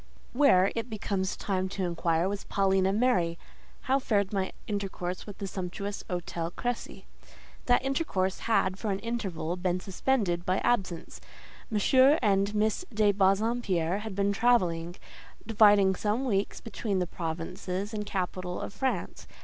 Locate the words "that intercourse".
7.67-8.39